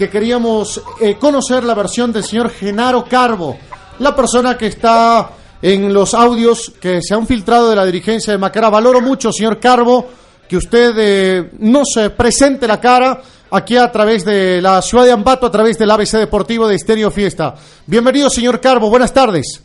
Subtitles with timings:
[0.00, 3.58] que queríamos eh, conocer la versión del señor Genaro Carbo,
[3.98, 8.38] la persona que está en los audios que se han filtrado de la dirigencia de
[8.38, 8.70] Macará.
[8.70, 10.08] Valoro mucho, señor Carbo,
[10.48, 15.44] que usted eh, nos presente la cara aquí a través de la ciudad de Ambato,
[15.44, 17.54] a través del ABC Deportivo de Estéreo Fiesta.
[17.84, 19.62] Bienvenido, señor Carbo, buenas tardes.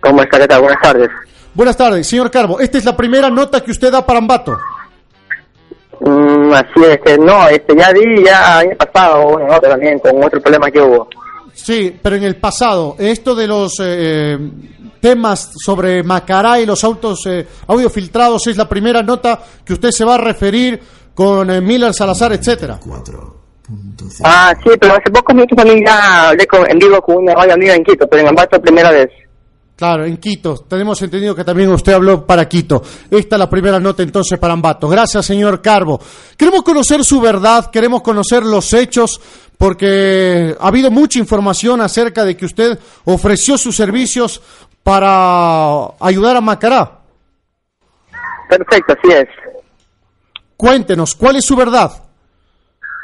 [0.00, 0.40] ¿Cómo está?
[0.40, 0.60] ¿Qué tal?
[0.60, 1.08] Buenas tardes.
[1.54, 2.60] Buenas tardes, señor Carbo.
[2.60, 4.58] Esta es la primera nota que usted da para Ambato.
[6.04, 10.22] Mm, así es, que no, este, ya di ya año pasado una nota también con
[10.24, 11.08] otro problema que hubo.
[11.54, 14.36] Sí, pero en el pasado, esto de los eh,
[15.00, 19.90] temas sobre Macará y los autos eh, audio filtrados es la primera nota que usted
[19.90, 20.80] se va a referir
[21.14, 22.80] con eh, Miller Salazar, etcétera.
[24.24, 27.54] Ah, sí, pero hace pocos minutos también ya hablé con- en vivo con una radio
[27.54, 29.10] amiga en Quito, pero en Ambato primera vez.
[29.82, 30.58] Claro, en Quito.
[30.68, 32.84] Tenemos entendido que también usted habló para Quito.
[33.10, 34.88] Esta es la primera nota entonces para Ambato.
[34.88, 36.00] Gracias, señor Carbo.
[36.36, 39.20] Queremos conocer su verdad, queremos conocer los hechos,
[39.58, 44.40] porque ha habido mucha información acerca de que usted ofreció sus servicios
[44.84, 47.00] para ayudar a Macará.
[48.48, 49.28] Perfecto, así es.
[50.56, 51.90] Cuéntenos, ¿cuál es su verdad?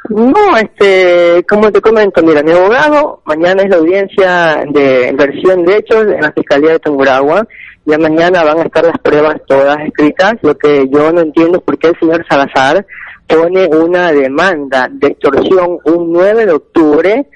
[0.08, 5.76] No, este, como te comento, mira, mi abogado, mañana es la audiencia de versión de
[5.76, 7.46] hechos en la Fiscalía de Tungurahua.
[7.84, 10.34] Ya mañana van a estar las pruebas todas escritas.
[10.42, 12.86] Lo que yo no entiendo es por qué el señor Salazar
[13.26, 17.26] pone una demanda de extorsión un 9 de octubre,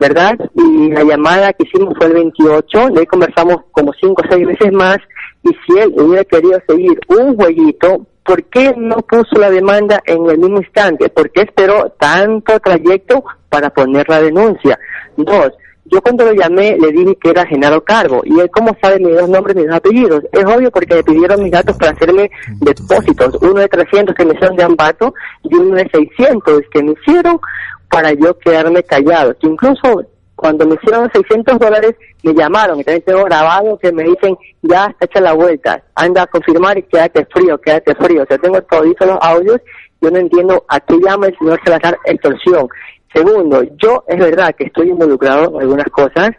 [0.00, 0.36] ¿verdad?
[0.54, 4.46] Y la llamada que hicimos fue el 28, de ahí conversamos como 5 o 6
[4.48, 4.98] veces más.
[5.44, 10.24] Y si él hubiera querido seguir un jueguito, ¿por qué no puso la demanda en
[10.30, 11.08] el mismo instante?
[11.08, 14.78] ¿Por qué esperó tanto trayecto para poner la denuncia?
[15.16, 15.50] Dos,
[15.86, 19.16] yo cuando lo llamé le dije que era Genaro Carbo y él cómo sabe mis
[19.16, 20.22] dos nombres mis dos apellidos.
[20.30, 22.30] Es obvio porque me pidieron mis datos para hacerme
[22.60, 26.92] depósitos, uno de 300 que me hicieron de Ambato y uno de 600 que me
[26.92, 27.40] hicieron
[27.90, 29.36] para yo quedarme callado.
[29.40, 30.04] Que incluso
[30.36, 34.86] cuando me hicieron los 600 dólares, me llamaron también tengo grabado que me dicen, ya
[34.86, 38.22] está hecha la vuelta, anda a confirmar y quédate frío, quédate frío.
[38.22, 39.60] O sea, tengo toditos los audios,
[40.00, 42.68] yo no entiendo a qué llama el señor Salazar extorsión.
[43.14, 46.30] Segundo, yo es verdad que estoy involucrado en algunas cosas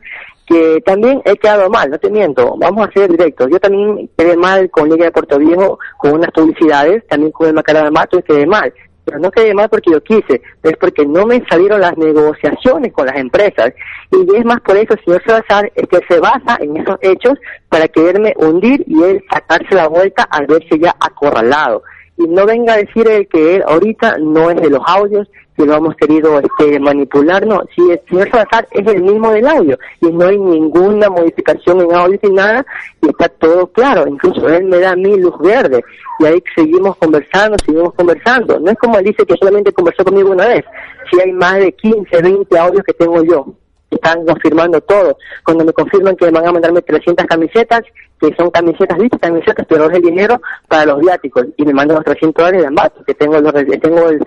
[0.46, 3.48] que también he quedado mal, no te miento, vamos a ser directos.
[3.50, 7.54] Yo también quedé mal con Liga de Puerto Viejo, con unas publicidades, también con el
[7.54, 8.74] Macará de Mato y quedé mal.
[9.06, 13.08] Pero no quedé mal porque yo quise, es porque no me salieron las negociaciones con
[13.08, 13.74] las empresas.
[14.12, 17.34] Y es más por eso, señor Salazar, es que se basa en esos hechos
[17.70, 21.84] para quererme hundir y él sacarse la vuelta al verse ya acorralado.
[22.18, 25.28] Y no venga a decir él que él ahorita no es de los audios,
[25.62, 29.48] que lo hemos querido este, manipular, no, si el señor Salazar es el mismo del
[29.48, 32.66] audio y no hay ninguna modificación en audio ni nada
[33.02, 35.84] y está todo claro, incluso él me da mí luz verde
[36.20, 40.32] y ahí seguimos conversando, seguimos conversando, no es como él dice que solamente conversó conmigo
[40.32, 40.66] una vez,
[41.12, 43.46] si hay más de 15, 20 audios que tengo yo,
[43.96, 47.82] están confirmando todo, cuando me confirman que van a mandarme 300 camisetas,
[48.20, 49.20] que son camisetas, ¿viste?
[49.20, 52.68] Camisetas, pero es el dinero para los viáticos y me mandan los 300 dólares de
[52.68, 54.20] embarque, que tengo, los, tengo el,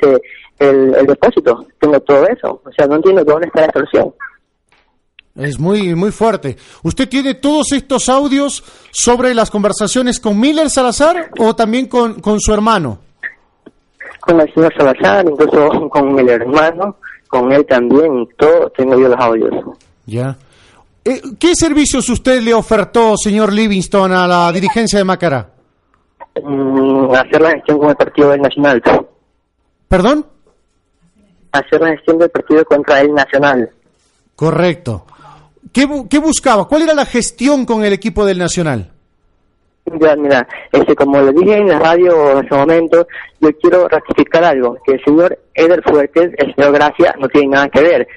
[0.58, 2.60] el, el depósito, tengo todo eso.
[2.64, 4.12] O sea, no entiendo dónde está la extorsión.
[5.36, 6.56] Es muy, muy fuerte.
[6.84, 12.38] ¿Usted tiene todos estos audios sobre las conversaciones con Miller Salazar o también con, con
[12.40, 12.98] su hermano?
[14.20, 16.98] Con el señor Salazar, incluso con el hermano,
[17.34, 19.50] con él también, todo, tengo yo los audios.
[20.06, 20.36] Ya.
[21.04, 25.50] Eh, ¿Qué servicios usted le ofertó, señor Livingston, a la dirigencia de Macará?
[26.40, 28.82] Mm, hacer la gestión con el Partido del Nacional.
[29.88, 30.26] ¿Perdón?
[31.50, 33.68] Hacer la gestión del partido contra el Nacional.
[34.36, 35.04] Correcto.
[35.72, 36.68] ¿Qué, ¿Qué, buscaba?
[36.68, 38.92] ¿Cuál era la gestión con el equipo del Nacional?
[40.00, 43.06] Ya, mira, este, como lo dije en la radio en ese momento,
[43.40, 47.68] yo quiero ratificar algo, que el señor Eder Fuertes, el señor Gracia, no tiene nada
[47.68, 48.08] que ver.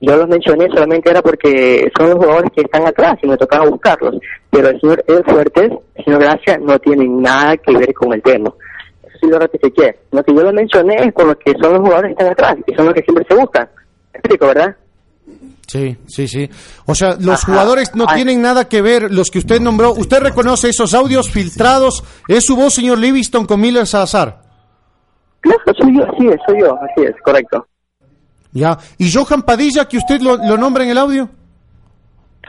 [0.00, 3.68] Yo los mencioné solamente era porque son los jugadores que están atrás y me tocaba
[3.68, 4.16] buscarlos.
[4.50, 8.20] Pero el señor Eder Fuertes, el señor Gracia, no tiene nada que ver con el
[8.22, 8.52] tema.
[9.04, 9.96] Eso sí lo ratifiqué.
[10.10, 12.56] Lo que yo lo mencioné es por lo que son los jugadores que están atrás
[12.66, 13.68] y son los que siempre se buscan.
[14.12, 14.76] explico, ¿verdad?
[15.66, 16.50] Sí, sí, sí.
[16.86, 17.46] O sea, los Ajá.
[17.52, 18.16] jugadores no Ay.
[18.16, 19.92] tienen nada que ver, los que usted nombró.
[19.92, 22.04] ¿Usted reconoce esos audios filtrados?
[22.28, 24.42] ¿Es su voz, señor Livingston, con Miller Salazar?
[25.40, 27.66] Claro, soy yo, así es, soy yo, así es, correcto.
[28.52, 28.78] Ya.
[28.98, 31.28] ¿Y Johan Padilla, que usted lo, lo nombra en el audio?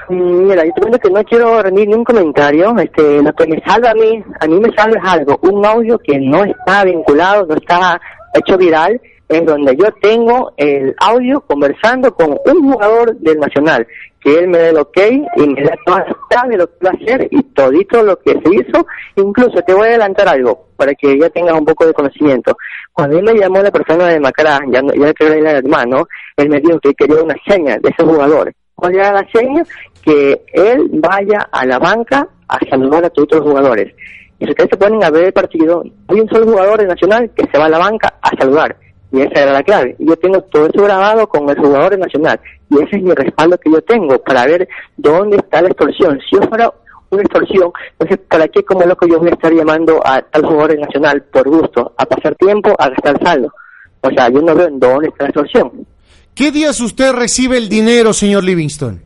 [0.10, 2.78] Mira, yo te cuento que no quiero rendir ningún comentario.
[2.78, 5.98] Este, lo que me salva a mí, a mí me salva es algo, un audio
[6.00, 8.00] que no está vinculado, no está
[8.34, 9.00] hecho viral,
[9.38, 13.88] en donde yo tengo el audio conversando con un jugador del Nacional,
[14.20, 14.98] que él me dé el ok
[15.36, 18.32] y me da todas las de lo que va a hacer y todito lo que
[18.32, 18.86] se hizo.
[19.16, 22.56] Incluso te voy a adelantar algo, para que ya tengas un poco de conocimiento.
[22.92, 26.08] Cuando él me llamó la persona de Macará, ya, no- ya que era el hermano,
[26.38, 28.52] él me dijo que quería una seña de ese jugador.
[28.76, 29.64] ¿Cuál era la seña?
[30.04, 33.94] Que él vaya a la banca a saludar a todos los jugadores.
[34.40, 37.32] Y si ustedes se ponen a ver el partido, hay un solo jugador de Nacional
[37.36, 38.76] que se va a la banca a saludar.
[39.14, 39.96] Y esa era la clave.
[40.00, 42.40] Y yo tengo todo eso grabado con el jugador Nacional.
[42.68, 44.68] Y ese es mi respaldo que yo tengo para ver
[44.98, 46.20] dónde está la extorsión.
[46.28, 46.74] Si yo fuera
[47.12, 50.80] una extorsión, entonces, ¿para qué como loco yo voy a estar llamando a tal jugador
[50.80, 51.94] Nacional por gusto?
[51.96, 53.54] A pasar tiempo, a gastar saldo.
[54.02, 55.86] O sea, yo no veo en dónde está la extorsión.
[56.34, 59.00] ¿Qué días usted recibe el dinero, señor Livingston?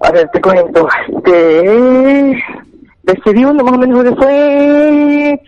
[0.00, 0.88] A ver, te cuento.
[1.08, 2.42] Este,
[3.04, 5.40] recibí uno más o menos que fue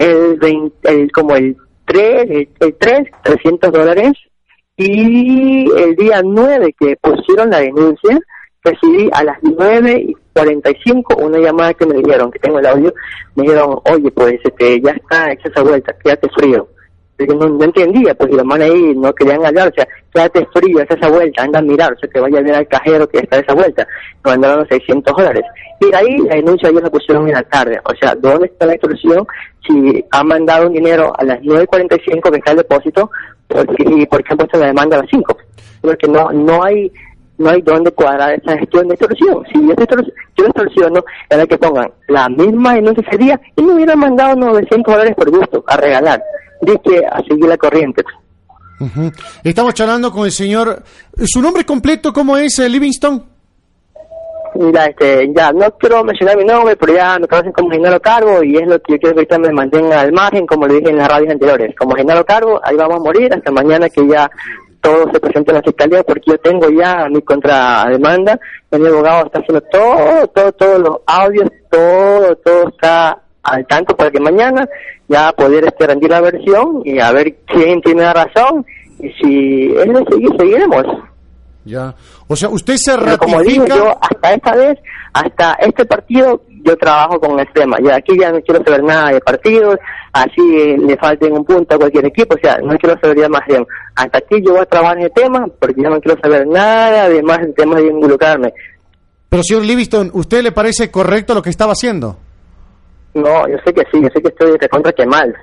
[0.00, 1.56] el, 20, el como el
[1.86, 4.12] 3, el, el 3, 300 dólares.
[4.76, 8.18] Y el día 9 que pusieron la denuncia,
[8.64, 12.94] recibí a las 9 y 45 una llamada que me dijeron, que tengo el audio,
[13.34, 16.68] me dijeron, oye, pues este, ya está hecha esa vuelta, quédate frío.
[17.18, 20.80] Yo no, entendía, pues y los manes ahí no querían hablar, o sea, quédate frío,
[20.80, 23.18] haz esa vuelta, anda a mirar, o sea, que vaya a ver al cajero que
[23.18, 23.86] está esa vuelta.
[24.24, 25.44] Me mandaron 600 dólares.
[25.80, 27.78] Y de ahí la denuncia ellos la pusieron en la tarde.
[27.84, 29.26] O sea, ¿dónde está la extorsión?
[29.66, 33.10] Si han mandado un dinero a las 9.45 que está el depósito,
[33.46, 35.36] porque, y por qué han puesto la demanda a las 5.
[35.82, 36.90] Porque no, no hay
[37.38, 39.44] no hay dónde cuadrar esa gestión de extorsión.
[39.52, 40.04] Si yo, extor
[40.36, 44.94] yo extorsiono, era que pongan la misma denuncia ese día y me hubieran mandado 900
[44.94, 46.22] dólares por gusto, a regalar.
[46.62, 48.04] Dice a seguir la corriente.
[49.44, 50.82] Estamos charlando con el señor.
[51.24, 53.24] ¿Su nombre completo cómo es, eh, Livingston?
[54.54, 58.42] Mira, este, ya, no quiero mencionar mi nombre, pero ya me conocen como Genaro Cargo
[58.44, 60.90] y es lo que yo quiero que ahorita me mantenga al margen, como le dije
[60.90, 61.74] en las radios anteriores.
[61.76, 64.30] Como Genaro Cargo, ahí vamos a morir hasta mañana que ya
[64.80, 68.38] todo se presente en la fiscalía, porque yo tengo ya mi contrademanda,
[68.72, 74.10] mi abogado está haciendo todo, todo, todos los audios, todo, todo está al tanto para
[74.10, 74.68] que mañana
[75.08, 78.64] ya poder este, rendir la versión y a ver quién tiene la razón
[78.98, 80.84] y si es de seguir, seguiremos.
[81.64, 81.94] Ya.
[82.26, 83.76] O sea, usted se Pero como digo, ratifica.
[83.76, 84.78] yo hasta esta vez,
[85.12, 87.76] hasta este partido, yo trabajo con el tema.
[87.82, 89.76] Ya aquí ya no quiero saber nada de partidos,
[90.12, 93.42] así le falten un punto a cualquier equipo, o sea, no quiero saber ya más
[93.46, 93.66] bien.
[93.94, 97.08] Hasta aquí yo voy a trabajar en el tema, porque ya no quiero saber nada
[97.08, 98.52] de más el tema de involucrarme.
[99.28, 102.16] Pero, señor Livingston, ¿usted le parece correcto lo que estaba haciendo?
[103.14, 105.34] No, yo sé que sí, yo sé que estoy de contra que mal.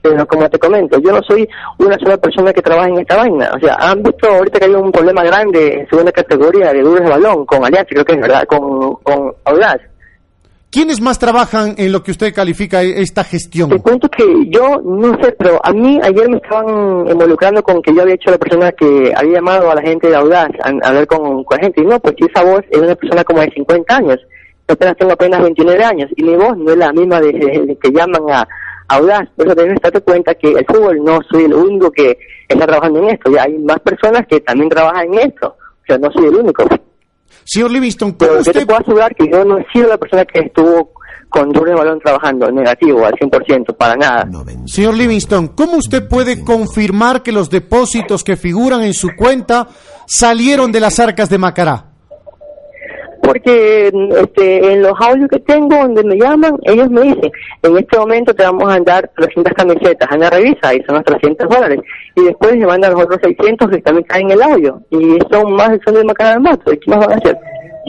[0.00, 1.48] Pero como te comento, yo no soy
[1.78, 3.50] una sola persona que trabaja en esta vaina.
[3.56, 7.02] O sea, han visto ahorita que hay un problema grande en segunda categoría de duros
[7.02, 9.80] de balón con Alianza, creo que es verdad, con, con Audaz.
[10.70, 13.70] ¿Quiénes más trabajan en lo que usted califica e- esta gestión?
[13.70, 17.94] Te cuento que yo no sé, pero a mí ayer me estaban involucrando con que
[17.94, 20.88] yo había hecho la persona que había llamado a la gente de Audaz a, a
[20.88, 21.80] hablar con, con la gente.
[21.80, 24.18] Y no, pues esa voz es una persona como de 50 años.
[24.68, 27.78] Apenas tengo apenas 29 años y mi voz no es la misma de, de- de
[27.82, 28.46] que llaman a
[28.88, 29.28] Audaz.
[29.36, 32.18] Por eso debes darte cuenta que el fútbol no soy el único que
[32.48, 33.30] está trabajando en esto.
[33.30, 35.48] Ya hay más personas que también trabajan en esto.
[35.58, 36.64] O sea, no soy el único.
[37.44, 39.96] Señor Livingston, ¿cómo Pero yo te usted, puedo asegurar que yo no he sido la
[39.96, 40.92] persona que estuvo
[41.30, 44.26] con duro de balón trabajando, negativo, al 100%, para nada.
[44.66, 49.68] señor Livingston, ¿cómo usted puede confirmar que los depósitos que figuran en su cuenta
[50.06, 51.87] salieron de las arcas de Macará?
[53.28, 57.30] Porque este, en los audios que tengo donde me llaman, ellos me dicen,
[57.62, 61.46] en este momento te vamos a dar 300 camisetas, Ana revisa y son los 300
[61.46, 61.80] dólares.
[62.16, 64.80] Y después me mandan los otros 600 que también caen en el audio.
[64.90, 66.72] Y son más son de Macará del Mato.
[66.72, 67.38] ¿Y qué más van a hacer?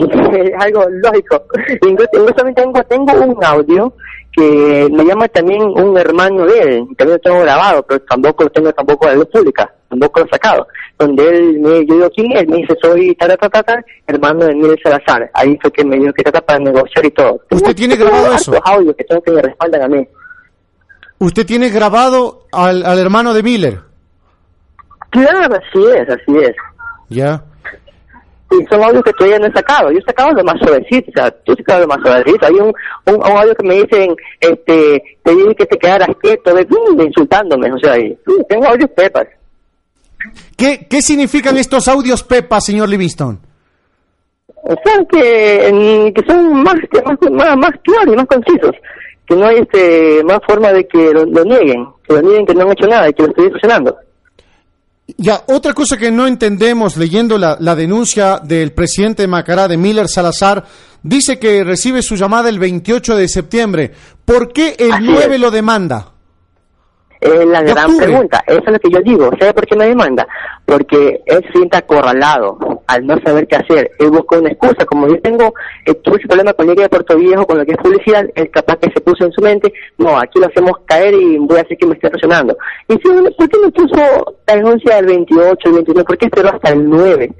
[0.00, 1.42] es algo lógico.
[1.88, 3.94] Incluso, también tengo, tengo un audio
[4.32, 8.50] que me llama también un hermano de él, también lo tengo grabado, pero tampoco lo
[8.50, 10.66] tengo tampoco a la luz pública, tampoco lo sacado,
[10.98, 13.84] donde él me, yo digo quién es, me dice soy ta ta ta ta, ta,
[14.06, 17.40] hermano de Miguel Salazar, ahí fue que me dijo que trata para negociar y todo.
[17.50, 18.52] ¿Usted tiene grabado eso?
[18.64, 20.08] audios que tengo que me respaldan a mí.
[21.18, 23.80] Usted tiene grabado al, al hermano de Miller.
[25.10, 26.56] Claro, así es, así es.
[27.08, 27.42] Ya.
[28.52, 29.92] Y son audios que todavía no he sacado.
[29.92, 32.46] Yo he sacado lo más suavecito, o sea, yo he sacado lo más suavecito.
[32.46, 32.72] Hay un,
[33.06, 37.00] un, un audio que me dicen, este, te dije que te quedaras quieto, de, mm,
[37.00, 39.26] insultándome, o sea, y, mm, tengo audios pepas.
[40.56, 43.40] ¿Qué, ¿Qué significan estos audios Pepa, señor Livingston?
[44.84, 46.74] Sea, que, que son más,
[47.04, 48.76] más, más, claros y más concisos.
[49.26, 52.54] Que no hay este, más forma de que lo, lo nieguen, que lo nieguen que
[52.54, 53.96] no han hecho nada y que lo estoy funcionando.
[55.16, 59.76] Ya, otra cosa que no entendemos leyendo la, la denuncia del presidente de Macará, de
[59.76, 60.64] Miller Salazar,
[61.02, 63.92] dice que recibe su llamada el 28 de septiembre.
[64.24, 65.40] ¿Por qué el Así 9 es.
[65.40, 66.12] lo demanda?
[67.20, 68.06] Es la gran octubre.
[68.06, 68.42] pregunta.
[68.46, 69.30] Eso es lo que yo digo.
[69.38, 70.26] ¿Sabe por qué me demanda?
[70.64, 73.90] Porque él se siente acorralado al no saber qué hacer.
[73.98, 74.86] Él busca una excusa.
[74.86, 75.52] Como yo tengo,
[75.84, 78.50] eh, tuve ese problema con Liga de Puerto Viejo, con lo que es publicidad, él
[78.50, 81.62] capaz que se puso en su mente, no, aquí lo hacemos caer y voy a
[81.62, 82.56] hacer que me esté presionando.
[82.88, 86.04] Y si, ¿por qué no puso la denuncia del 28, el 29?
[86.04, 87.30] ¿Por qué esperó hasta el 9?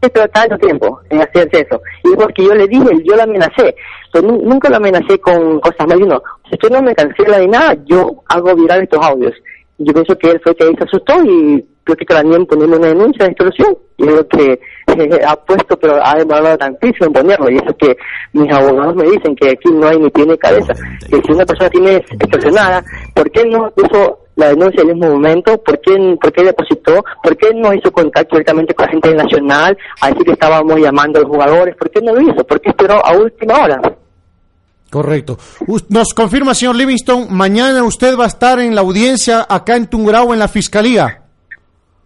[0.00, 1.80] ¿Por qué esperó tanto tiempo en hacerse eso?
[2.04, 3.74] Y es porque yo le dije, yo lo amenacé.
[4.12, 5.98] Pero nu- nunca lo amenacé con cosas más.
[5.98, 9.32] No, si usted no me cancela ni nada, yo hago viral estos audios.
[9.78, 12.78] Y yo pienso que él fue que ahí se asustó y creo que también ponemos
[12.78, 13.76] una denuncia de extorsión.
[13.96, 14.52] Y es lo que
[14.86, 17.50] eh, ha puesto, pero ha demorado tantísimo en ponerlo.
[17.50, 17.96] Y eso que
[18.32, 20.72] mis abogados me dicen que aquí no hay ni pie ni cabeza.
[21.10, 25.12] Que si una persona tiene extorsionada, ¿por qué no puso la denuncia en el mismo
[25.14, 25.58] momento?
[25.58, 27.04] ¿Por qué, por qué depositó?
[27.22, 31.18] ¿Por qué no hizo contacto directamente con la gente nacional a decir que estábamos llamando
[31.18, 31.74] a los jugadores?
[31.74, 32.46] ¿Por qué no lo hizo?
[32.46, 33.80] ¿Por qué esperó a última hora?
[34.90, 35.38] Correcto.
[35.88, 40.34] Nos confirma, señor Livingston, mañana usted va a estar en la audiencia acá en Tungurahua,
[40.34, 41.20] en la Fiscalía.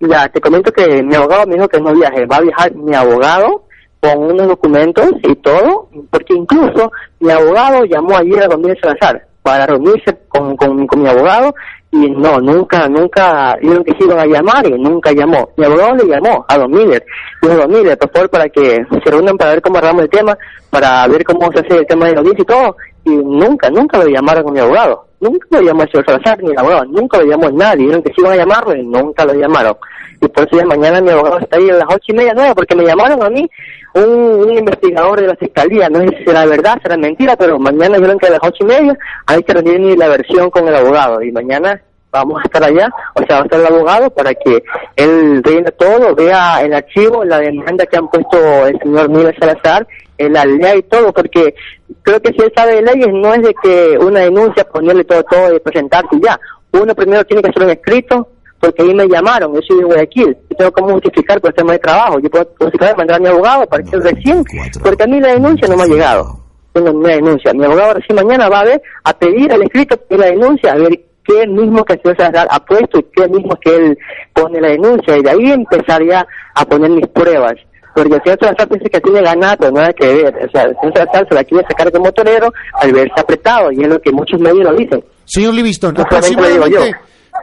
[0.00, 2.94] Ya, te comento que mi abogado me dijo que no viaje, va a viajar mi
[2.94, 3.66] abogado
[4.00, 9.66] con unos documentos y todo, porque incluso mi abogado llamó ayer a Domínguez Salazar para
[9.66, 11.54] reunirse con, con, mi abogado
[11.90, 15.50] y no, nunca, nunca, dijeron que se iban a llamar y nunca llamó.
[15.56, 17.04] Mi abogado le llamó a Don Miller,
[17.42, 20.38] dijo Don Miller, por favor, para que se reúnan para ver cómo arreglamos el tema,
[20.70, 23.98] para ver cómo se hace el tema de la audiencia y todo, y nunca, nunca
[23.98, 25.06] lo llamaron con mi abogado.
[25.20, 28.12] Nunca lo llamó el señor Salazar ni el abogado, nunca lo llamó nadie, dijeron que
[28.12, 29.76] se iban a llamarlo y nunca lo llamaron.
[30.20, 32.54] Y por eso ya mañana mi abogado está ahí a las ocho y media, nueve,
[32.54, 33.48] porque me llamaron a mí
[33.94, 38.18] un, investigador de la fiscalía, no sé si será verdad, será mentira, pero mañana dijeron
[38.18, 41.32] que a las ocho y media hay que rendir la versión con el abogado y
[41.32, 41.80] mañana
[42.10, 44.62] vamos a estar allá, o sea, va a estar el abogado para que
[44.96, 49.86] él vea todo, vea el archivo, la demanda que han puesto el señor Miguel Salazar,
[50.18, 51.54] eh, la ley y todo, porque
[52.02, 55.22] creo que si él sabe de leyes no es de que una denuncia, ponerle todo,
[55.24, 56.38] todo y presentarse ya.
[56.72, 58.28] Uno primero tiene que hacer un escrito,
[58.62, 61.72] porque ahí me llamaron, yo soy de Guayaquil, yo tengo cómo justificar por el tema
[61.72, 64.44] de trabajo, yo puedo justificar mandar a mi abogado para que él recién,
[64.84, 66.38] porque a mí la denuncia no me ha llegado,
[66.72, 70.16] tengo una denuncia, mi abogado recién mañana va a ver, a pedir el escrito de
[70.16, 70.92] la denuncia, a ver
[71.24, 73.98] qué mismo que el señor Salazar ha puesto y qué mismo que él
[74.32, 77.54] pone la denuncia, y de ahí empezaría a poner mis pruebas.
[77.96, 80.34] Porque el señor Salazar piensa que tiene ganado, nada que ver.
[80.34, 83.82] O sea, el señor Salazar se la quiere sacar como torero al verse apretado, y
[83.82, 85.04] es lo que muchos medios lo dicen.
[85.24, 86.94] Señor Livingston, aproximadamente,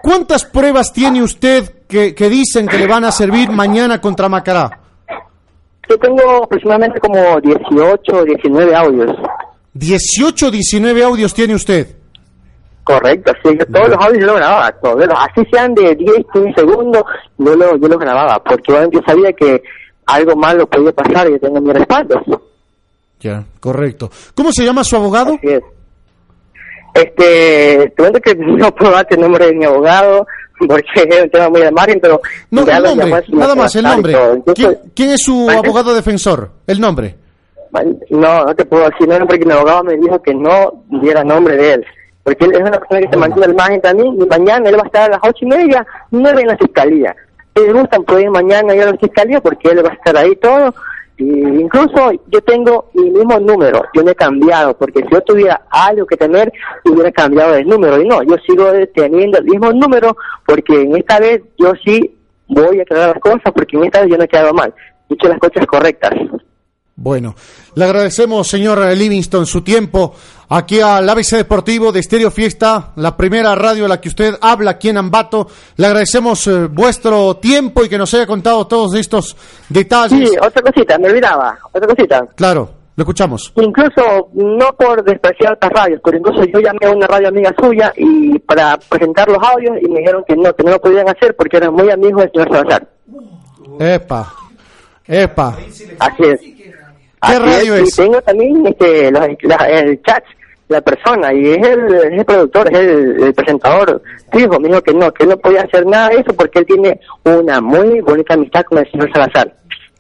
[0.01, 4.79] ¿cuántas pruebas tiene usted que, que dicen que le van a servir mañana contra Macará?
[5.89, 9.15] Yo tengo aproximadamente como 18 o 19 audios.
[9.73, 11.95] 18, 19 audios tiene usted.
[12.83, 16.25] Correcto, sí, yo todos los audios yo los grababa, todos, los- así sean de 10,
[16.33, 17.03] 15 segundos,
[17.37, 19.61] yo lo, yo los grababa, porque yo sabía que
[20.07, 22.19] algo malo podía pasar y yo tengo mi respaldo.
[23.19, 24.09] Ya, correcto.
[24.33, 25.33] ¿Cómo se llama su abogado?
[25.35, 25.61] Así es.
[26.93, 30.25] Este, te cuento que no puedo darte el nombre de mi abogado,
[30.67, 32.19] porque es un tema muy de margen, pero...
[32.51, 34.15] No, el nombre, nada más el nombre.
[34.55, 35.59] ¿Quién, quién es su ¿Vale?
[35.59, 36.49] abogado defensor?
[36.67, 37.15] El nombre.
[38.09, 41.55] No, no te puedo decir nombre porque mi abogado me dijo que no diera nombre
[41.55, 41.85] de él.
[42.23, 44.83] Porque él es una persona que se mantiene al margen también y mañana él va
[44.83, 47.15] a estar a las ocho y media, nueve en la fiscalía.
[47.55, 50.35] Si gustan, pueden ir mañana ir a la fiscalía porque él va a estar ahí
[50.37, 50.73] todo.
[51.19, 56.05] Incluso yo tengo mi mismo número, yo no he cambiado, porque si yo tuviera algo
[56.05, 56.51] que temer,
[56.85, 58.01] hubiera cambiado el número.
[58.01, 62.15] Y no, yo sigo teniendo el mismo número porque en esta vez yo sí
[62.47, 64.73] voy a aclarar las cosas porque en esta vez yo no he quedado mal.
[65.09, 66.11] He las cosas correctas.
[66.95, 67.35] Bueno,
[67.75, 70.13] le agradecemos, señor Livingston, su tiempo
[70.49, 74.71] aquí al ABC Deportivo de Estéreo Fiesta, la primera radio a la que usted habla
[74.71, 75.47] aquí en Ambato.
[75.77, 79.35] Le agradecemos eh, vuestro tiempo y que nos haya contado todos estos
[79.69, 80.29] detalles.
[80.29, 82.25] Sí, otra cosita, me olvidaba, otra cosita.
[82.35, 83.53] Claro, lo escuchamos.
[83.55, 87.93] Incluso, no por despreciar otras radios, pero incluso yo llamé a una radio amiga suya
[87.95, 91.35] y para presentar los audios y me dijeron que no, que no lo podían hacer
[91.35, 92.87] porque eran muy amigos del señor Salazar.
[93.79, 94.33] Epa,
[95.07, 95.57] epa.
[95.99, 96.39] Así es.
[96.41, 96.73] ¿Qué
[97.21, 97.95] Así radio Y es?
[97.97, 99.21] tengo también este, los-
[99.69, 100.23] el chat,
[100.69, 104.01] la persona, y es el, es el productor, es el, el presentador.
[104.31, 106.65] Dijo, me dijo que no, que él no podía hacer nada de eso porque él
[106.65, 109.53] tiene una muy bonita amistad con el señor Salazar.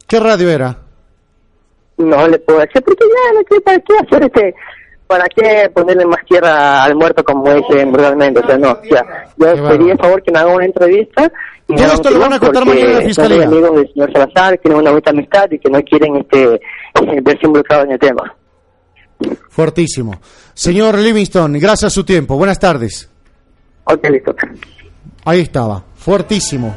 [0.07, 0.77] ¿Qué radio era?
[1.99, 4.55] no le puedo decir porque ya no sé para qué hacer este
[5.05, 9.05] para qué ponerle más tierra al muerto como dicen brutalmente o sea no ya
[9.37, 11.31] yo Qué pedí el favor que me haga una entrevista
[11.67, 13.43] y Todo esto lo van a que contar mañana en la son fiscalía.
[13.43, 16.61] amigos del señor Salazar tienen una bonita amistad y que no quieren este
[17.21, 18.35] verse involucrados en el tema
[19.49, 20.19] Fuertísimo.
[20.53, 22.35] Señor Livingston, gracias a su tiempo.
[22.37, 23.09] Buenas tardes.
[23.85, 24.35] ok listo
[25.25, 26.75] Ahí estaba, fuertísimo.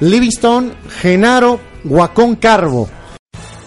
[0.00, 2.88] Livingston Genaro Guacón Carbo.